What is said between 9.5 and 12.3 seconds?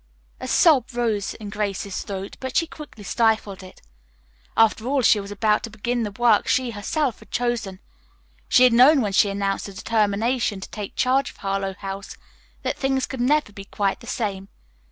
her determination to take charge of Harlowe House